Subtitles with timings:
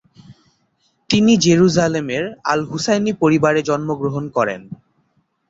[1.09, 4.61] তিনি জেরুসালেমের আল-হুসাইনি পরিবারে জন্মগ্রহণ করেন।